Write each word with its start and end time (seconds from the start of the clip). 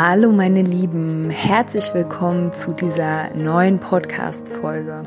Hallo 0.00 0.30
meine 0.30 0.62
Lieben, 0.62 1.28
herzlich 1.28 1.92
willkommen 1.92 2.52
zu 2.52 2.70
dieser 2.70 3.34
neuen 3.34 3.80
Podcast-Folge. 3.80 5.02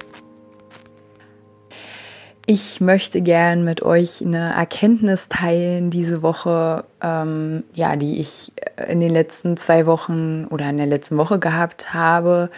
Ich 2.50 2.80
möchte 2.80 3.20
gern 3.20 3.66
mit 3.66 3.82
euch 3.82 4.22
eine 4.22 4.54
Erkenntnis 4.54 5.28
teilen 5.28 5.90
diese 5.90 6.22
Woche, 6.22 6.86
ähm, 7.04 7.66
ja, 7.74 7.98
die 7.98 8.22
ich 8.22 8.54
in 8.88 9.02
den 9.02 9.12
letzten 9.12 9.58
zwei 9.58 9.86
Wochen 9.86 10.46
oder 10.46 10.70
in 10.70 10.78
der 10.78 10.86
letzten 10.86 11.18
Woche 11.18 11.40
gehabt 11.40 11.94
habe. 11.94 12.50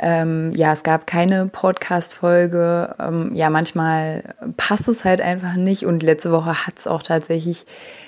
Ähm, 0.00 0.50
ja, 0.56 0.72
es 0.72 0.82
gab 0.82 1.06
keine 1.06 1.46
Podcast-Folge. 1.46 2.96
Ähm, 2.98 3.36
ja, 3.36 3.48
manchmal 3.48 4.34
passt 4.56 4.88
es 4.88 5.04
halt 5.04 5.20
einfach 5.20 5.54
nicht 5.54 5.86
und 5.86 6.02
letzte 6.02 6.32
Woche 6.32 6.66
hat 6.66 6.80
es 6.80 6.88
auch 6.88 7.04
tatsächlich 7.04 7.66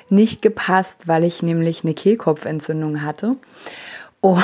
nicht 0.08 0.42
gepasst, 0.42 1.06
weil 1.06 1.22
ich 1.22 1.40
nämlich 1.40 1.84
eine 1.84 1.94
Kehlkopfentzündung 1.94 3.04
hatte. 3.04 3.36
Oh, 4.20 4.38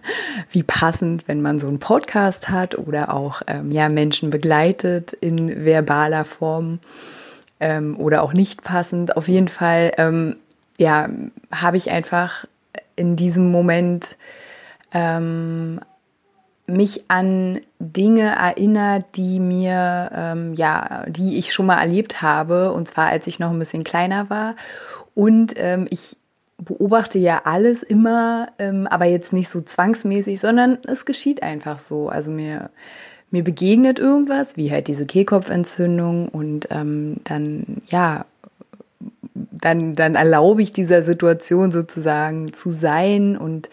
wie 0.50 0.62
passend, 0.62 1.28
wenn 1.28 1.42
man 1.42 1.58
so 1.58 1.68
einen 1.68 1.80
Podcast 1.80 2.48
hat 2.48 2.78
oder 2.78 3.12
auch 3.12 3.42
ähm, 3.46 3.70
ja, 3.70 3.88
Menschen 3.88 4.30
begleitet 4.30 5.12
in 5.12 5.64
verbaler 5.64 6.24
Form 6.24 6.78
ähm, 7.60 7.98
oder 7.98 8.22
auch 8.22 8.32
nicht 8.32 8.64
passend. 8.64 9.16
Auf 9.16 9.28
jeden 9.28 9.48
Fall 9.48 9.92
ähm, 9.98 10.36
ja, 10.78 11.08
habe 11.52 11.76
ich 11.76 11.90
einfach 11.90 12.46
in 12.96 13.16
diesem 13.16 13.50
Moment 13.50 14.16
ähm, 14.92 15.80
mich 16.66 17.04
an 17.08 17.60
Dinge 17.78 18.30
erinnert, 18.30 19.06
die 19.16 19.40
mir, 19.40 20.10
ähm, 20.14 20.54
ja, 20.54 21.04
die 21.08 21.38
ich 21.38 21.52
schon 21.52 21.66
mal 21.66 21.80
erlebt 21.80 22.22
habe, 22.22 22.72
und 22.72 22.86
zwar 22.88 23.08
als 23.08 23.26
ich 23.26 23.38
noch 23.38 23.50
ein 23.50 23.58
bisschen 23.58 23.84
kleiner 23.84 24.30
war. 24.30 24.54
Und 25.14 25.54
ähm, 25.56 25.86
ich 25.90 26.16
beobachte 26.58 27.18
ja 27.18 27.42
alles 27.44 27.82
immer, 27.82 28.48
ähm, 28.58 28.86
aber 28.88 29.04
jetzt 29.04 29.32
nicht 29.32 29.48
so 29.48 29.60
zwangsmäßig, 29.60 30.40
sondern 30.40 30.78
es 30.86 31.04
geschieht 31.04 31.42
einfach 31.42 31.78
so. 31.78 32.08
Also 32.08 32.30
mir, 32.30 32.70
mir 33.30 33.44
begegnet 33.44 33.98
irgendwas, 33.98 34.56
wie 34.56 34.70
halt 34.70 34.88
diese 34.88 35.06
Kehlkopfentzündung 35.06 36.28
und 36.28 36.68
ähm, 36.70 37.18
dann, 37.24 37.82
ja, 37.86 38.26
dann, 39.34 39.94
dann 39.94 40.14
erlaube 40.16 40.62
ich 40.62 40.72
dieser 40.72 41.02
Situation 41.02 41.70
sozusagen 41.70 42.52
zu 42.52 42.70
sein 42.70 43.36
und 43.36 43.70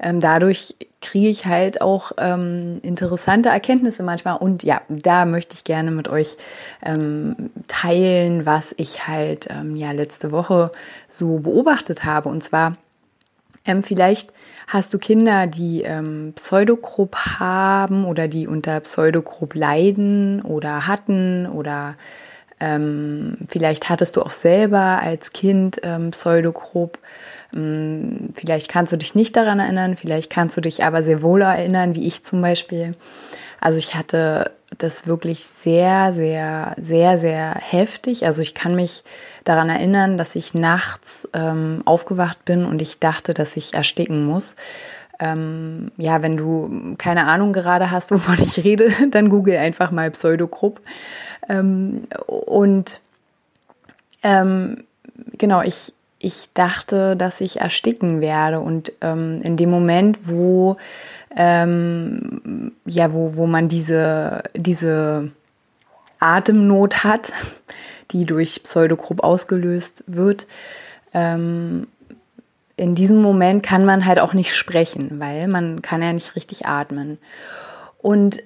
ähm, 0.00 0.20
dadurch 0.20 0.74
kriege 1.00 1.28
ich 1.28 1.46
halt 1.46 1.80
auch 1.80 2.12
ähm, 2.18 2.80
interessante 2.82 3.48
Erkenntnisse 3.48 4.02
manchmal. 4.02 4.36
Und 4.36 4.62
ja, 4.62 4.80
da 4.88 5.24
möchte 5.24 5.54
ich 5.54 5.64
gerne 5.64 5.90
mit 5.90 6.08
euch 6.08 6.36
ähm, 6.84 7.50
teilen, 7.68 8.46
was 8.46 8.74
ich 8.76 9.06
halt 9.06 9.48
ähm, 9.50 9.76
ja 9.76 9.92
letzte 9.92 10.32
Woche 10.32 10.72
so 11.08 11.38
beobachtet 11.38 12.04
habe. 12.04 12.28
Und 12.28 12.42
zwar 12.42 12.74
ähm, 13.64 13.82
vielleicht 13.82 14.32
hast 14.66 14.92
du 14.92 14.98
Kinder, 14.98 15.46
die 15.46 15.82
ähm, 15.82 16.32
Pseudogrupp 16.34 17.16
haben 17.16 18.04
oder 18.04 18.28
die 18.28 18.46
unter 18.46 18.80
Pseudogrupp 18.80 19.54
leiden 19.54 20.42
oder 20.42 20.86
hatten 20.86 21.46
oder 21.46 21.96
ähm, 22.60 23.36
vielleicht 23.48 23.88
hattest 23.88 24.16
du 24.16 24.22
auch 24.22 24.30
selber 24.30 25.00
als 25.02 25.32
Kind 25.32 25.78
ähm, 25.82 26.10
Pseudogrupp. 26.10 26.98
Ähm, 27.54 28.30
vielleicht 28.34 28.68
kannst 28.68 28.92
du 28.92 28.96
dich 28.96 29.14
nicht 29.14 29.36
daran 29.36 29.58
erinnern, 29.58 29.96
vielleicht 29.96 30.30
kannst 30.30 30.56
du 30.56 30.60
dich 30.60 30.84
aber 30.84 31.02
sehr 31.02 31.22
wohl 31.22 31.42
erinnern, 31.42 31.94
wie 31.94 32.06
ich 32.06 32.24
zum 32.24 32.42
Beispiel. 32.42 32.92
Also 33.60 33.78
ich 33.78 33.94
hatte 33.94 34.52
das 34.76 35.06
wirklich 35.06 35.44
sehr, 35.44 36.12
sehr, 36.12 36.74
sehr, 36.78 37.18
sehr 37.18 37.54
heftig. 37.54 38.26
Also 38.26 38.42
ich 38.42 38.54
kann 38.54 38.74
mich 38.74 39.02
daran 39.44 39.68
erinnern, 39.70 40.18
dass 40.18 40.36
ich 40.36 40.54
nachts 40.54 41.28
ähm, 41.32 41.82
aufgewacht 41.84 42.44
bin 42.44 42.64
und 42.64 42.82
ich 42.82 42.98
dachte, 42.98 43.34
dass 43.34 43.56
ich 43.56 43.74
ersticken 43.74 44.24
muss. 44.24 44.54
Ähm, 45.20 45.90
ja, 45.96 46.22
wenn 46.22 46.36
du 46.36 46.94
keine 46.96 47.26
Ahnung 47.26 47.52
gerade 47.52 47.90
hast, 47.90 48.10
wovon 48.10 48.38
ich 48.40 48.62
rede, 48.62 48.92
dann 49.10 49.28
google 49.28 49.56
einfach 49.56 49.90
mal 49.90 50.10
Pseudogrupp. 50.10 50.80
Ähm, 51.48 52.06
und 52.26 53.00
ähm, 54.22 54.84
genau, 55.36 55.62
ich, 55.62 55.92
ich 56.18 56.50
dachte, 56.54 57.16
dass 57.16 57.40
ich 57.40 57.60
ersticken 57.60 58.20
werde. 58.20 58.60
Und 58.60 58.92
ähm, 59.00 59.40
in 59.42 59.56
dem 59.56 59.70
Moment, 59.70 60.28
wo, 60.28 60.76
ähm, 61.36 62.72
ja, 62.84 63.12
wo, 63.12 63.36
wo 63.36 63.46
man 63.46 63.68
diese, 63.68 64.42
diese 64.54 65.28
Atemnot 66.20 67.04
hat, 67.04 67.32
die 68.12 68.24
durch 68.24 68.62
Pseudogrupp 68.62 69.22
ausgelöst 69.22 70.04
wird, 70.06 70.46
ähm, 71.12 71.86
in 72.78 72.94
diesem 72.94 73.20
Moment 73.20 73.62
kann 73.62 73.84
man 73.84 74.06
halt 74.06 74.20
auch 74.20 74.34
nicht 74.34 74.54
sprechen, 74.54 75.18
weil 75.18 75.48
man 75.48 75.82
kann 75.82 76.00
ja 76.00 76.12
nicht 76.12 76.36
richtig 76.36 76.66
atmen. 76.66 77.18
Und 77.98 78.38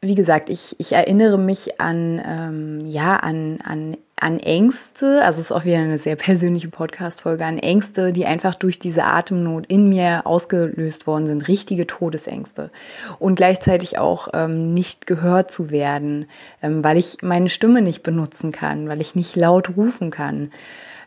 wie 0.00 0.14
gesagt, 0.14 0.50
ich, 0.50 0.74
ich 0.78 0.92
erinnere 0.92 1.38
mich 1.38 1.80
an, 1.80 2.20
ähm, 2.26 2.86
ja, 2.86 3.16
an, 3.16 3.58
an, 3.62 3.96
an 4.16 4.38
Ängste, 4.38 5.22
also 5.22 5.38
es 5.38 5.46
ist 5.46 5.52
auch 5.52 5.64
wieder 5.66 5.78
eine 5.78 5.98
sehr 5.98 6.16
persönliche 6.16 6.68
Podcast-Folge, 6.68 7.44
an 7.44 7.58
Ängste, 7.58 8.12
die 8.12 8.24
einfach 8.24 8.54
durch 8.54 8.78
diese 8.78 9.04
Atemnot 9.04 9.66
in 9.66 9.88
mir 9.88 10.22
ausgelöst 10.26 11.06
worden 11.06 11.26
sind, 11.26 11.48
richtige 11.48 11.86
Todesängste. 11.86 12.70
Und 13.18 13.34
gleichzeitig 13.34 13.98
auch 13.98 14.28
ähm, 14.32 14.72
nicht 14.72 15.06
gehört 15.06 15.50
zu 15.50 15.70
werden, 15.70 16.26
ähm, 16.62 16.82
weil 16.82 16.96
ich 16.96 17.18
meine 17.22 17.50
Stimme 17.50 17.82
nicht 17.82 18.02
benutzen 18.02 18.50
kann, 18.50 18.88
weil 18.88 19.02
ich 19.02 19.14
nicht 19.14 19.36
laut 19.36 19.76
rufen 19.76 20.10
kann. 20.10 20.52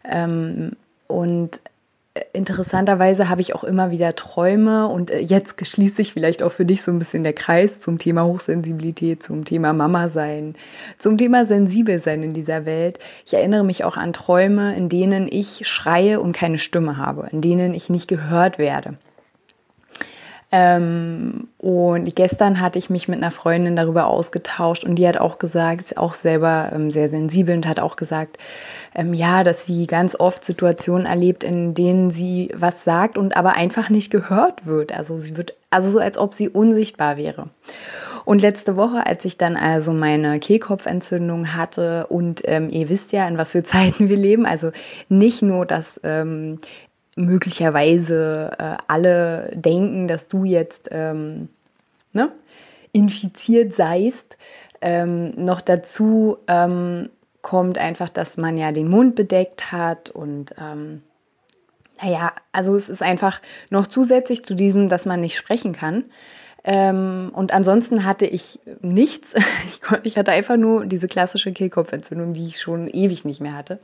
Ähm, 0.03 0.73
und 1.07 1.61
interessanterweise 2.33 3.29
habe 3.29 3.41
ich 3.41 3.55
auch 3.55 3.63
immer 3.63 3.91
wieder 3.91 4.15
Träume 4.15 4.87
und 4.87 5.11
äh, 5.11 5.19
jetzt 5.19 5.65
schließt 5.65 5.95
sich 5.95 6.13
vielleicht 6.13 6.43
auch 6.43 6.51
für 6.51 6.65
dich 6.65 6.81
so 6.81 6.91
ein 6.91 6.99
bisschen 6.99 7.23
der 7.23 7.33
Kreis 7.33 7.79
zum 7.79 7.97
Thema 7.99 8.25
Hochsensibilität, 8.25 9.23
zum 9.23 9.45
Thema 9.45 9.73
Mama 9.73 10.09
sein, 10.09 10.55
zum 10.97 11.17
Thema 11.17 11.45
sensibel 11.45 11.99
sein 11.99 12.23
in 12.23 12.33
dieser 12.33 12.65
Welt. 12.65 12.99
Ich 13.25 13.33
erinnere 13.33 13.63
mich 13.63 13.83
auch 13.83 13.97
an 13.97 14.13
Träume, 14.13 14.75
in 14.75 14.89
denen 14.89 15.27
ich 15.31 15.67
schreie 15.67 16.19
und 16.19 16.33
keine 16.33 16.57
Stimme 16.57 16.97
habe, 16.97 17.27
in 17.31 17.41
denen 17.41 17.73
ich 17.73 17.89
nicht 17.89 18.07
gehört 18.07 18.57
werde. 18.57 18.97
Ähm, 20.49 21.49
und 21.57 22.15
gestern 22.15 22.61
hatte 22.61 22.79
ich 22.79 22.89
mich 22.89 23.09
mit 23.09 23.17
einer 23.17 23.31
Freundin 23.31 23.75
darüber 23.75 24.07
ausgetauscht 24.07 24.85
und 24.85 24.95
die 24.95 25.07
hat 25.07 25.17
auch 25.17 25.39
gesagt, 25.39 25.81
ist 25.81 25.97
auch 25.97 26.13
selber 26.13 26.71
ähm, 26.73 26.89
sehr 26.89 27.09
sensibel 27.09 27.55
und 27.55 27.67
hat 27.67 27.81
auch 27.81 27.97
gesagt, 27.97 28.37
ähm, 28.95 29.13
ja, 29.13 29.43
dass 29.43 29.65
sie 29.65 29.87
ganz 29.87 30.17
oft 30.17 30.45
Situationen 30.45 31.05
erlebt, 31.05 31.43
in 31.43 31.73
denen 31.73 32.11
sie 32.11 32.49
was 32.55 32.85
sagt 32.85 33.17
und 33.17 33.35
aber 33.35 33.53
einfach 33.53 33.89
nicht 33.89 34.09
gehört 34.09 34.65
wird. 34.65 34.93
Also 34.93 35.17
sie 35.17 35.35
wird, 35.35 35.53
also 35.69 35.89
so 35.89 35.99
als 35.99 36.17
ob 36.17 36.33
sie 36.33 36.47
unsichtbar 36.47 37.17
wäre. 37.17 37.49
Und 38.23 38.41
letzte 38.41 38.75
Woche, 38.75 39.05
als 39.05 39.25
ich 39.25 39.37
dann 39.37 39.57
also 39.57 39.91
meine 39.91 40.39
Kehlkopfentzündung 40.39 41.55
hatte 41.55 42.07
und 42.07 42.41
ähm, 42.45 42.69
ihr 42.69 42.87
wisst 42.89 43.11
ja, 43.11 43.27
in 43.27 43.37
was 43.37 43.51
für 43.51 43.63
Zeiten 43.63 44.07
wir 44.07 44.17
leben, 44.17 44.45
also 44.45 44.71
nicht 45.09 45.41
nur, 45.41 45.65
dass 45.65 45.99
ähm, 46.03 46.59
möglicherweise 47.17 48.51
äh, 48.57 48.77
alle 48.87 49.51
denken, 49.53 50.07
dass 50.07 50.27
du 50.27 50.45
jetzt 50.45 50.89
ähm, 50.91 51.49
ne, 52.13 52.31
infiziert 52.93 53.73
seist, 53.73 54.37
ähm, 54.81 55.33
noch 55.35 55.61
dazu 55.61 56.37
ähm, 56.47 57.09
kommt 57.41 57.77
einfach, 57.77 58.09
dass 58.09 58.37
man 58.37 58.57
ja 58.57 58.71
den 58.71 58.89
Mund 58.89 59.15
bedeckt 59.15 59.71
hat 59.71 60.09
und 60.09 60.53
ähm, 60.59 61.01
naja, 62.01 62.31
also 62.51 62.75
es 62.75 62.89
ist 62.89 63.01
einfach 63.01 63.41
noch 63.69 63.87
zusätzlich 63.87 64.45
zu 64.45 64.53
diesem, 64.53 64.87
dass 64.87 65.05
man 65.05 65.19
nicht 65.19 65.35
sprechen 65.35 65.73
kann, 65.73 66.05
ähm, 66.63 67.31
und 67.33 67.53
ansonsten 67.53 68.03
hatte 68.03 68.25
ich 68.25 68.59
nichts. 68.81 69.33
Ich, 69.67 69.81
ich 70.03 70.17
hatte 70.17 70.31
einfach 70.31 70.57
nur 70.57 70.85
diese 70.85 71.07
klassische 71.07 71.51
Kehlkopfentzündung, 71.51 72.33
die 72.33 72.47
ich 72.47 72.59
schon 72.59 72.87
ewig 72.87 73.25
nicht 73.25 73.39
mehr 73.39 73.55
hatte. 73.55 73.79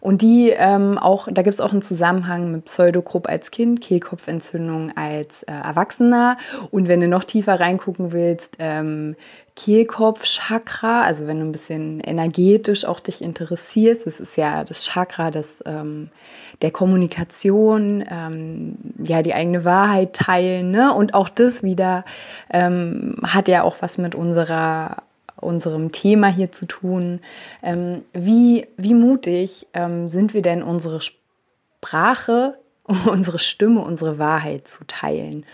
Und 0.00 0.22
die 0.22 0.50
ähm, 0.50 0.98
auch, 0.98 1.28
da 1.30 1.42
gibt 1.42 1.54
es 1.54 1.60
auch 1.60 1.72
einen 1.72 1.82
Zusammenhang 1.82 2.50
mit 2.50 2.66
Pseudogrupp 2.66 3.28
als 3.28 3.50
Kind, 3.50 3.80
Kehlkopfentzündung 3.80 4.96
als 4.96 5.42
äh, 5.44 5.52
Erwachsener. 5.52 6.36
Und 6.70 6.88
wenn 6.88 7.00
du 7.00 7.08
noch 7.08 7.24
tiefer 7.24 7.60
reingucken 7.60 8.12
willst, 8.12 8.56
ähm, 8.58 9.16
Kehlkopfchakra, 9.58 11.02
also 11.02 11.26
wenn 11.26 11.40
du 11.40 11.46
ein 11.46 11.50
bisschen 11.50 11.98
energetisch 11.98 12.84
auch 12.84 13.00
dich 13.00 13.22
interessierst, 13.22 14.06
das 14.06 14.20
ist 14.20 14.36
ja 14.36 14.62
das 14.62 14.84
Chakra 14.84 15.32
des, 15.32 15.64
ähm, 15.66 16.10
der 16.62 16.70
Kommunikation, 16.70 18.04
ähm, 18.08 18.76
ja, 19.02 19.22
die 19.22 19.34
eigene 19.34 19.64
Wahrheit 19.64 20.12
teilen, 20.14 20.70
ne? 20.70 20.94
Und 20.94 21.12
auch 21.12 21.28
das 21.28 21.64
wieder 21.64 22.04
ähm, 22.50 23.16
hat 23.24 23.48
ja 23.48 23.64
auch 23.64 23.78
was 23.80 23.98
mit 23.98 24.14
unserer 24.14 24.98
unserem 25.40 25.92
Thema 25.92 26.28
hier 26.28 26.52
zu 26.52 26.66
tun. 26.66 27.20
Ähm, 27.62 28.02
wie, 28.12 28.66
wie 28.76 28.94
mutig 28.94 29.66
ähm, 29.74 30.08
sind 30.08 30.34
wir 30.34 30.42
denn, 30.42 30.62
unsere 30.62 31.00
Sprache, 31.00 32.54
unsere 33.06 33.38
Stimme, 33.38 33.80
unsere 33.80 34.18
Wahrheit 34.18 34.68
zu 34.68 34.84
teilen? 34.86 35.44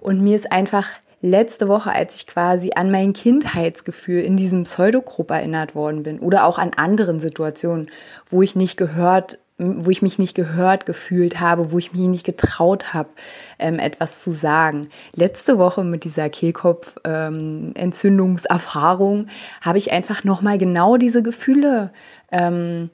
Und 0.00 0.22
mir 0.22 0.36
ist 0.36 0.50
einfach 0.50 0.88
letzte 1.22 1.68
Woche, 1.68 1.92
als 1.92 2.16
ich 2.16 2.26
quasi 2.26 2.72
an 2.74 2.90
mein 2.90 3.12
Kindheitsgefühl 3.12 4.22
in 4.22 4.36
diesem 4.36 4.64
Pseudogrupp 4.64 5.30
erinnert 5.30 5.74
worden 5.74 6.02
bin 6.02 6.18
oder 6.18 6.46
auch 6.46 6.58
an 6.58 6.72
anderen 6.74 7.20
Situationen, 7.20 7.90
wo 8.26 8.42
ich 8.42 8.56
nicht 8.56 8.76
gehört 8.76 9.38
wo 9.60 9.90
ich 9.90 10.00
mich 10.00 10.18
nicht 10.18 10.34
gehört 10.34 10.86
gefühlt 10.86 11.38
habe, 11.38 11.70
wo 11.70 11.76
ich 11.78 11.92
mich 11.92 12.00
nicht 12.00 12.24
getraut 12.24 12.94
habe, 12.94 13.10
ähm, 13.58 13.78
etwas 13.78 14.22
zu 14.22 14.30
sagen. 14.30 14.88
Letzte 15.12 15.58
Woche 15.58 15.84
mit 15.84 16.04
dieser 16.04 16.30
Kehlkopf-Entzündungserfahrung 16.30 19.18
ähm, 19.18 19.28
habe 19.60 19.76
ich 19.76 19.92
einfach 19.92 20.24
nochmal 20.24 20.56
genau 20.56 20.96
diese 20.96 21.22
Gefühle 21.22 21.92
ähm, 22.32 22.88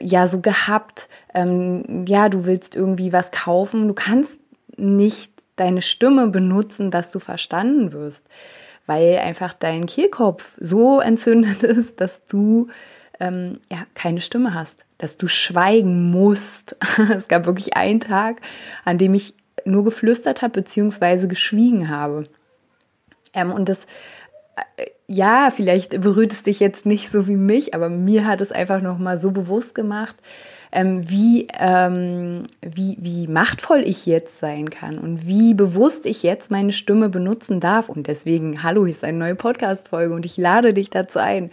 ja 0.00 0.26
so 0.26 0.40
gehabt. 0.40 1.10
Ähm, 1.34 2.06
ja, 2.06 2.30
du 2.30 2.46
willst 2.46 2.74
irgendwie 2.74 3.12
was 3.12 3.30
kaufen, 3.30 3.86
du 3.86 3.94
kannst 3.94 4.32
nicht 4.78 5.32
deine 5.56 5.82
Stimme 5.82 6.28
benutzen, 6.28 6.90
dass 6.90 7.10
du 7.10 7.18
verstanden 7.18 7.92
wirst, 7.92 8.26
weil 8.86 9.18
einfach 9.18 9.52
dein 9.52 9.84
Kehlkopf 9.84 10.56
so 10.58 11.00
entzündet 11.00 11.62
ist, 11.64 12.00
dass 12.00 12.24
du 12.26 12.68
ähm, 13.20 13.60
ja, 13.70 13.86
keine 13.94 14.20
Stimme 14.20 14.54
hast, 14.54 14.84
dass 14.98 15.16
du 15.16 15.28
schweigen 15.28 16.10
musst. 16.10 16.76
es 17.14 17.28
gab 17.28 17.46
wirklich 17.46 17.76
einen 17.76 18.00
Tag, 18.00 18.40
an 18.84 18.98
dem 18.98 19.14
ich 19.14 19.34
nur 19.64 19.84
geflüstert 19.84 20.42
habe 20.42 20.62
beziehungsweise 20.62 21.28
geschwiegen 21.28 21.88
habe. 21.88 22.24
Ähm, 23.34 23.52
und 23.52 23.68
das, 23.68 23.86
äh, 24.76 24.86
ja, 25.08 25.50
vielleicht 25.50 26.00
berührt 26.02 26.32
es 26.32 26.42
dich 26.42 26.60
jetzt 26.60 26.84
nicht 26.84 27.10
so 27.10 27.26
wie 27.26 27.36
mich, 27.36 27.74
aber 27.74 27.88
mir 27.88 28.26
hat 28.26 28.42
es 28.42 28.52
einfach 28.52 28.82
nochmal 28.82 29.16
so 29.16 29.30
bewusst 29.30 29.74
gemacht, 29.74 30.16
ähm, 30.70 31.08
wie, 31.08 31.48
ähm, 31.58 32.44
wie, 32.60 32.98
wie 33.00 33.26
machtvoll 33.26 33.80
ich 33.86 34.04
jetzt 34.04 34.38
sein 34.38 34.68
kann 34.68 34.98
und 34.98 35.26
wie 35.26 35.54
bewusst 35.54 36.04
ich 36.04 36.22
jetzt 36.22 36.50
meine 36.50 36.74
Stimme 36.74 37.08
benutzen 37.08 37.58
darf. 37.58 37.88
Und 37.88 38.06
deswegen, 38.06 38.62
hallo, 38.62 38.84
ist 38.84 39.02
eine 39.02 39.16
neue 39.16 39.34
Podcast-Folge 39.34 40.14
und 40.14 40.26
ich 40.26 40.36
lade 40.36 40.74
dich 40.74 40.90
dazu 40.90 41.20
ein. 41.20 41.50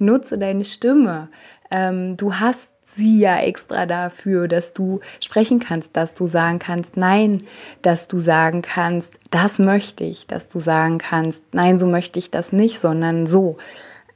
Nutze 0.00 0.36
deine 0.36 0.64
Stimme. 0.64 1.28
Ähm, 1.70 2.16
du 2.16 2.34
hast 2.34 2.70
sie 2.96 3.20
ja 3.20 3.38
extra 3.38 3.86
dafür, 3.86 4.48
dass 4.48 4.72
du 4.72 5.00
sprechen 5.20 5.60
kannst, 5.60 5.96
dass 5.96 6.14
du 6.14 6.26
sagen 6.26 6.58
kannst, 6.58 6.96
nein, 6.96 7.42
dass 7.82 8.08
du 8.08 8.18
sagen 8.18 8.62
kannst, 8.62 9.18
das 9.30 9.58
möchte 9.58 10.04
ich, 10.04 10.26
dass 10.26 10.48
du 10.48 10.58
sagen 10.58 10.98
kannst, 10.98 11.42
nein, 11.52 11.78
so 11.78 11.86
möchte 11.86 12.18
ich 12.18 12.30
das 12.30 12.52
nicht, 12.52 12.78
sondern 12.78 13.26
so. 13.26 13.58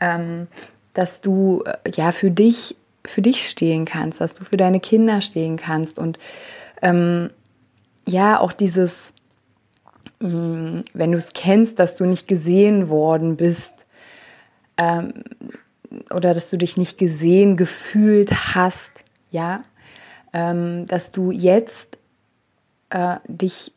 Ähm, 0.00 0.48
dass 0.94 1.20
du 1.20 1.62
äh, 1.64 1.90
ja 1.94 2.12
für 2.12 2.30
dich 2.30 2.76
für 3.06 3.22
dich 3.22 3.48
stehen 3.48 3.86
kannst, 3.86 4.20
dass 4.20 4.34
du 4.34 4.44
für 4.44 4.56
deine 4.56 4.80
Kinder 4.80 5.20
stehen 5.22 5.56
kannst 5.56 5.98
und 5.98 6.18
ähm, 6.82 7.30
ja, 8.06 8.38
auch 8.40 8.52
dieses, 8.52 9.12
mh, 10.20 10.28
mm, 10.28 10.82
wenn 10.94 11.12
du 11.12 11.18
es 11.18 11.32
kennst, 11.32 11.78
dass 11.78 11.96
du 11.96 12.04
nicht 12.04 12.28
gesehen 12.28 12.88
worden 12.88 13.36
bist 13.36 13.86
ähm, 14.76 15.24
oder 16.14 16.34
dass 16.34 16.50
du 16.50 16.56
dich 16.56 16.76
nicht 16.76 16.98
gesehen 16.98 17.56
gefühlt 17.56 18.54
hast, 18.54 19.04
ja, 19.30 19.62
ähm, 20.32 20.86
dass 20.86 21.12
du 21.12 21.30
jetzt 21.30 21.98
äh, 22.90 23.16
dich 23.26 23.72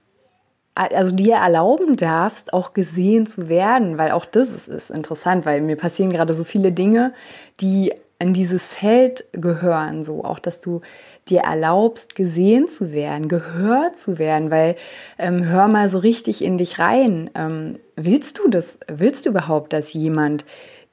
also 0.76 1.12
dir 1.12 1.36
erlauben 1.36 1.98
darfst, 1.98 2.52
auch 2.52 2.74
gesehen 2.74 3.28
zu 3.28 3.48
werden, 3.48 4.00
weil 4.00 4.12
auch 4.12 4.26
das 4.26 4.50
ist, 4.50 4.68
ist 4.68 4.90
interessant, 4.90 5.46
weil 5.46 5.62
mir 5.62 5.76
passieren 5.76 6.10
gerade 6.10 6.34
so 6.34 6.44
viele 6.44 6.72
Dinge, 6.72 7.14
die 7.62 7.94
in 8.18 8.34
dieses 8.34 8.70
Feld 8.70 9.26
gehören, 9.34 10.04
so 10.04 10.24
auch, 10.24 10.40
dass 10.40 10.62
du 10.62 10.82
dir 11.28 11.42
erlaubst, 11.42 12.16
gesehen 12.16 12.70
zu 12.70 12.92
werden, 12.92 13.28
gehört 13.28 13.98
zu 13.98 14.18
werden, 14.18 14.50
weil 14.50 14.76
ähm, 15.18 15.46
hör 15.46 15.68
mal 15.68 15.90
so 15.90 16.00
richtig 16.00 16.44
in 16.44 16.58
dich 16.58 16.80
rein. 16.80 17.30
Ähm, 17.36 17.80
willst 17.96 18.40
du 18.40 18.48
das? 18.48 18.80
Willst 18.88 19.26
du 19.26 19.30
überhaupt, 19.30 19.74
dass 19.74 19.94
jemand 19.94 20.46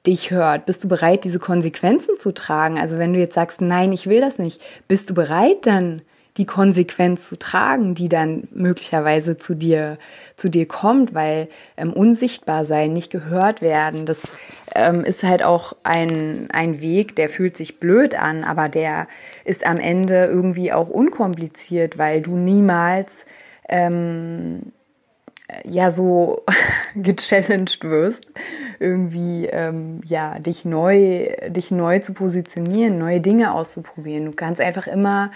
dich 0.05 0.31
hört? 0.31 0.65
Bist 0.65 0.83
du 0.83 0.87
bereit, 0.87 1.23
diese 1.23 1.39
Konsequenzen 1.39 2.17
zu 2.17 2.33
tragen? 2.33 2.79
Also 2.79 2.97
wenn 2.97 3.13
du 3.13 3.19
jetzt 3.19 3.35
sagst, 3.35 3.61
nein, 3.61 3.91
ich 3.91 4.07
will 4.07 4.21
das 4.21 4.37
nicht, 4.37 4.61
bist 4.87 5.09
du 5.09 5.13
bereit 5.13 5.65
dann 5.65 6.01
die 6.37 6.45
Konsequenz 6.45 7.27
zu 7.27 7.37
tragen, 7.37 7.93
die 7.93 8.07
dann 8.07 8.47
möglicherweise 8.51 9.37
zu 9.37 9.53
dir, 9.53 9.97
zu 10.37 10.49
dir 10.49 10.65
kommt, 10.65 11.13
weil 11.13 11.49
ähm, 11.75 11.91
unsichtbar 11.91 12.63
sein, 12.63 12.93
nicht 12.93 13.11
gehört 13.11 13.61
werden, 13.61 14.05
das 14.05 14.23
ähm, 14.73 15.03
ist 15.03 15.23
halt 15.23 15.43
auch 15.43 15.75
ein, 15.83 16.47
ein 16.51 16.79
Weg, 16.79 17.17
der 17.17 17.29
fühlt 17.29 17.57
sich 17.57 17.79
blöd 17.79 18.15
an, 18.15 18.45
aber 18.45 18.69
der 18.69 19.07
ist 19.43 19.65
am 19.65 19.77
Ende 19.77 20.25
irgendwie 20.25 20.71
auch 20.71 20.87
unkompliziert, 20.87 21.97
weil 21.97 22.21
du 22.21 22.37
niemals 22.37 23.25
ähm, 23.67 24.71
ja 25.65 25.91
so 25.91 26.43
gechallenged 26.95 27.83
wirst, 27.83 28.25
irgendwie 28.79 29.45
ähm, 29.47 30.01
ja 30.03 30.39
dich 30.39 30.65
neu, 30.65 31.27
dich 31.47 31.71
neu 31.71 31.99
zu 31.99 32.13
positionieren, 32.13 32.97
neue 32.97 33.21
Dinge 33.21 33.53
auszuprobieren. 33.53 34.25
Du 34.25 34.31
kannst 34.31 34.61
einfach 34.61 34.87
immer 34.87 35.31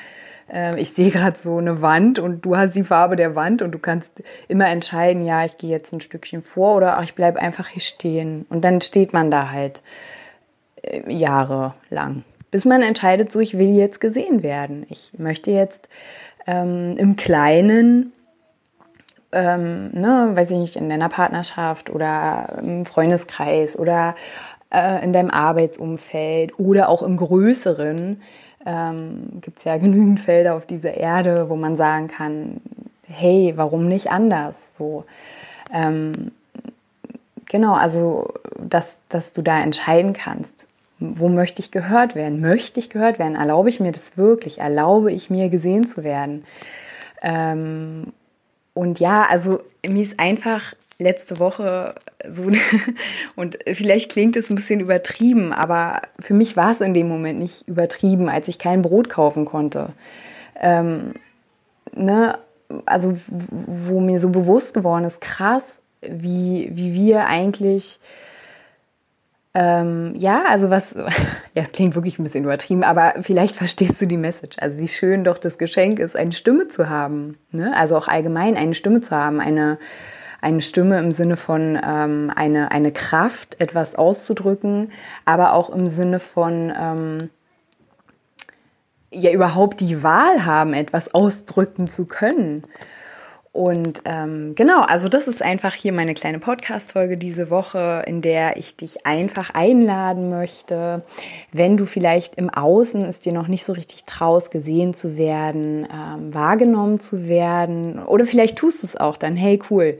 äh, 0.51 0.79
ich 0.79 0.91
sehe 0.91 1.11
gerade 1.11 1.37
so 1.37 1.57
eine 1.57 1.81
Wand 1.81 2.19
und 2.19 2.41
du 2.45 2.55
hast 2.55 2.75
die 2.75 2.83
Farbe 2.83 3.15
der 3.15 3.35
Wand 3.35 3.61
und 3.61 3.71
du 3.71 3.79
kannst 3.79 4.11
immer 4.47 4.67
entscheiden, 4.67 5.25
ja, 5.25 5.45
ich 5.45 5.57
gehe 5.57 5.69
jetzt 5.69 5.93
ein 5.93 6.01
Stückchen 6.01 6.41
vor 6.41 6.75
oder 6.75 6.97
ach, 6.97 7.03
ich 7.03 7.15
bleibe 7.15 7.39
einfach 7.39 7.67
hier 7.67 7.81
stehen. 7.81 8.45
Und 8.49 8.63
dann 8.63 8.81
steht 8.81 9.13
man 9.13 9.31
da 9.31 9.51
halt 9.51 9.81
äh, 10.81 11.11
jahrelang, 11.11 12.23
bis 12.51 12.65
man 12.65 12.81
entscheidet, 12.81 13.31
so, 13.31 13.39
ich 13.39 13.57
will 13.57 13.75
jetzt 13.75 13.99
gesehen 13.99 14.43
werden. 14.43 14.85
Ich 14.89 15.13
möchte 15.17 15.51
jetzt 15.51 15.89
ähm, 16.47 16.95
im 16.97 17.15
Kleinen 17.15 18.13
ähm, 19.35 19.91
ne, 19.91 20.31
weiß 20.33 20.49
ich 20.51 20.57
nicht, 20.57 20.75
in 20.77 20.89
deiner 20.89 21.09
Partnerschaft 21.09 21.89
oder 21.89 22.57
im 22.61 22.85
Freundeskreis 22.85 23.77
oder 23.77 24.15
äh, 24.73 25.03
in 25.03 25.13
deinem 25.13 25.29
Arbeitsumfeld 25.29 26.57
oder 26.57 26.89
auch 26.89 27.03
im 27.03 27.17
Größeren 27.17 28.21
ähm, 28.65 29.27
gibt 29.41 29.59
es 29.59 29.65
ja 29.65 29.77
genügend 29.77 30.19
Felder 30.19 30.55
auf 30.55 30.65
dieser 30.65 30.95
Erde, 30.95 31.49
wo 31.49 31.55
man 31.55 31.75
sagen 31.75 32.07
kann, 32.07 32.61
hey, 33.07 33.53
warum 33.55 33.87
nicht 33.87 34.09
anders? 34.09 34.55
So, 34.77 35.03
ähm, 35.71 36.31
genau, 37.45 37.73
also 37.73 38.33
dass, 38.57 38.97
dass 39.09 39.33
du 39.33 39.41
da 39.41 39.59
entscheiden 39.59 40.13
kannst, 40.13 40.65
wo 40.99 41.27
möchte 41.27 41.59
ich 41.59 41.71
gehört 41.71 42.15
werden? 42.15 42.39
Möchte 42.39 42.79
ich 42.79 42.89
gehört 42.89 43.19
werden? 43.19 43.35
Erlaube 43.35 43.67
ich 43.69 43.81
mir 43.81 43.91
das 43.91 44.17
wirklich? 44.17 44.59
Erlaube 44.59 45.11
ich 45.11 45.29
mir 45.29 45.49
gesehen 45.49 45.85
zu 45.85 46.05
werden? 46.05 46.45
Ähm, 47.21 48.13
und 48.75 48.99
ja, 48.99 49.23
also 49.23 49.61
mir 49.87 50.03
ist 50.03 50.19
einfach 50.19 50.75
letzte 50.99 51.39
Woche 51.39 51.95
so, 52.29 52.43
und 53.35 53.57
vielleicht 53.73 54.11
klingt 54.11 54.37
es 54.37 54.49
ein 54.49 54.55
bisschen 54.55 54.79
übertrieben, 54.79 55.53
aber 55.53 56.01
für 56.19 56.33
mich 56.33 56.55
war 56.55 56.71
es 56.71 56.81
in 56.81 56.93
dem 56.93 57.07
Moment 57.07 57.39
nicht 57.39 57.67
übertrieben, 57.67 58.29
als 58.29 58.47
ich 58.47 58.59
kein 58.59 58.81
Brot 58.81 59.09
kaufen 59.09 59.45
konnte. 59.45 59.89
Ähm, 60.59 61.13
ne? 61.93 62.37
Also, 62.85 63.17
wo 63.29 64.01
mir 64.01 64.19
so 64.19 64.29
bewusst 64.29 64.73
geworden 64.73 65.05
ist, 65.05 65.21
krass, 65.21 65.79
wie, 66.01 66.69
wie 66.73 66.93
wir 66.93 67.27
eigentlich 67.27 67.99
ähm, 69.57 70.13
ja, 70.17 70.43
also 70.49 70.69
was, 70.69 70.93
ja, 71.53 71.63
es 71.63 71.71
klingt 71.71 71.95
wirklich 71.95 72.19
ein 72.19 72.23
bisschen 72.23 72.43
übertrieben, 72.43 72.83
aber 72.83 73.15
vielleicht 73.21 73.55
verstehst 73.55 74.01
du 74.01 74.05
die 74.05 74.17
Message. 74.17 74.57
Also 74.59 74.77
wie 74.79 74.89
schön 74.89 75.23
doch 75.23 75.37
das 75.37 75.57
Geschenk 75.57 75.99
ist, 75.99 76.17
eine 76.17 76.33
Stimme 76.33 76.67
zu 76.67 76.89
haben. 76.89 77.37
Ne? 77.51 77.73
Also 77.75 77.95
auch 77.95 78.09
allgemein 78.09 78.57
eine 78.57 78.73
Stimme 78.73 78.99
zu 78.99 79.15
haben, 79.15 79.39
eine, 79.39 79.79
eine 80.41 80.61
Stimme 80.61 80.99
im 80.99 81.13
Sinne 81.13 81.37
von 81.37 81.79
ähm, 81.81 82.33
eine, 82.35 82.71
eine 82.71 82.91
Kraft, 82.91 83.61
etwas 83.61 83.95
auszudrücken, 83.95 84.91
aber 85.23 85.53
auch 85.53 85.69
im 85.69 85.87
Sinne 85.87 86.19
von 86.19 86.73
ähm, 86.77 87.29
ja 89.09 89.31
überhaupt 89.31 89.79
die 89.79 90.03
Wahl 90.03 90.45
haben, 90.45 90.73
etwas 90.73 91.13
ausdrücken 91.13 91.87
zu 91.87 92.05
können. 92.05 92.65
Und 93.55 94.01
ähm, 94.03 94.53
genau, 94.53 94.81
also 94.81 95.07
das 95.07 95.29
ist 95.29 95.41
einfach 95.41 95.73
hier 95.73 95.93
meine 95.93 96.13
kleine 96.13 96.39
Podcast-Folge 96.39 97.15
diese 97.15 97.49
Woche, 97.49 98.03
in 98.05 98.21
der 98.21 98.57
ich 98.57 98.75
dich 98.75 99.05
einfach 99.05 99.51
einladen 99.51 100.29
möchte, 100.29 101.05
wenn 101.53 101.77
du 101.77 101.85
vielleicht 101.85 102.35
im 102.35 102.49
Außen 102.49 103.05
es 103.05 103.21
dir 103.21 103.31
noch 103.31 103.47
nicht 103.47 103.63
so 103.63 103.71
richtig 103.71 104.03
traust, 104.03 104.51
gesehen 104.51 104.93
zu 104.93 105.15
werden, 105.15 105.87
ähm, 105.89 106.33
wahrgenommen 106.33 106.99
zu 106.99 107.29
werden, 107.29 108.03
oder 108.03 108.25
vielleicht 108.25 108.57
tust 108.57 108.83
du 108.83 108.87
es 108.87 108.97
auch 108.97 109.15
dann, 109.15 109.37
hey 109.37 109.57
cool. 109.69 109.99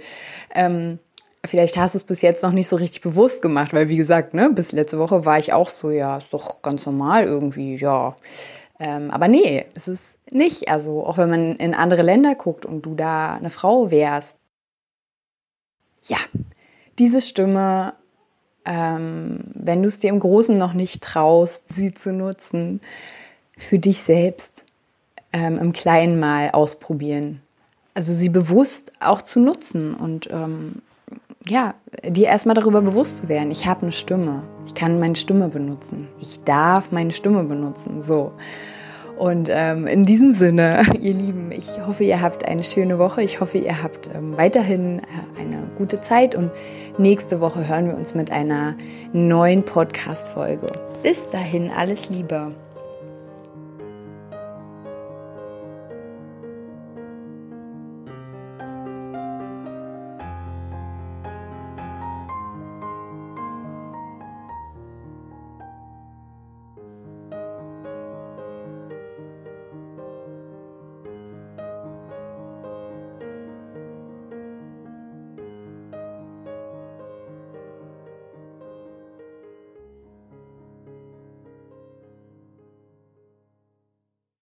Ähm, 0.54 1.00
vielleicht 1.46 1.78
hast 1.78 1.94
du 1.94 2.00
es 2.00 2.04
bis 2.04 2.22
jetzt 2.22 2.44
noch 2.44 2.52
nicht 2.52 2.68
so 2.68 2.76
richtig 2.76 3.04
bewusst 3.04 3.42
gemacht, 3.42 3.72
weil 3.72 3.88
wie 3.88 3.96
gesagt, 3.96 4.34
ne, 4.34 4.50
bis 4.50 4.74
letzte 4.74 5.00
Woche 5.00 5.24
war 5.24 5.40
ich 5.40 5.54
auch 5.54 5.70
so, 5.70 5.92
ja, 5.92 6.18
ist 6.18 6.34
doch 6.34 6.62
ganz 6.62 6.86
normal 6.86 7.24
irgendwie, 7.24 7.78
ja. 7.78 8.18
Ähm, 8.80 9.12
aber 9.12 9.28
nee, 9.28 9.66
es 9.76 9.88
ist 9.88 10.04
nicht. 10.30 10.70
Also 10.70 11.06
auch 11.06 11.18
wenn 11.18 11.30
man 11.30 11.56
in 11.56 11.74
andere 11.74 12.02
Länder 12.02 12.36
guckt 12.36 12.66
und 12.66 12.82
du 12.84 12.96
da 12.96 13.34
eine 13.34 13.50
Frau 13.50 13.92
wärst. 13.92 14.38
Ja, 16.06 16.18
diese 17.00 17.22
Stimme, 17.22 17.94
ähm, 18.66 19.40
wenn 19.54 19.82
du 19.82 19.88
es 19.88 20.00
dir 20.00 20.10
im 20.10 20.20
Großen 20.20 20.58
noch 20.58 20.74
nicht 20.74 21.04
traust, 21.04 21.66
sie 21.74 21.94
zu 21.94 22.12
nutzen, 22.12 22.82
für 23.58 23.80
dich 23.80 24.02
selbst 24.02 24.66
ähm, 25.34 25.58
im 25.58 25.74
Kleinen 25.74 26.20
mal 26.20 26.52
ausprobieren. 26.52 27.42
Also 27.94 28.14
sie 28.14 28.30
bewusst 28.30 28.92
auch 29.00 29.22
zu 29.22 29.40
nutzen 29.40 29.96
und 29.96 30.30
ähm, 30.30 30.82
ja, 31.48 31.76
dir 32.08 32.28
erstmal 32.28 32.56
darüber 32.56 32.82
bewusst 32.82 33.20
zu 33.20 33.30
werden, 33.30 33.52
ich 33.52 33.66
habe 33.66 33.84
eine 33.84 33.92
Stimme, 33.92 34.44
ich 34.66 34.74
kann 34.74 35.00
meine 35.00 35.16
Stimme 35.16 35.50
benutzen, 35.50 36.08
ich 36.20 36.44
darf 36.44 36.92
meine 36.92 37.12
Stimme 37.12 37.44
benutzen, 37.44 38.02
so. 38.02 38.32
Und 39.18 39.48
ähm, 39.50 39.88
in 39.88 40.04
diesem 40.04 40.34
Sinne, 40.34 40.84
ihr 41.00 41.14
Lieben, 41.14 41.52
ich 41.52 41.80
hoffe, 41.86 42.04
ihr 42.04 42.22
habt 42.22 42.46
eine 42.46 42.64
schöne 42.64 43.00
Woche. 43.00 43.24
Ich 43.24 43.40
hoffe, 43.40 43.58
ihr 43.58 43.82
habt 43.82 44.10
ähm, 44.14 44.36
weiterhin 44.36 45.00
äh, 45.00 45.42
eine 45.42 45.64
gute 45.78 46.02
Zeit. 46.02 46.36
Und 46.36 46.52
nächste 46.98 47.40
Woche 47.40 47.66
hören 47.68 47.88
wir 47.88 47.96
uns 47.96 48.14
mit 48.14 48.30
einer 48.30 48.76
neuen 49.14 49.64
Podcast-Folge. 49.64 50.68
Bis 51.02 51.24
dahin, 51.30 51.72
alles 51.72 52.10
Liebe. 52.10 52.52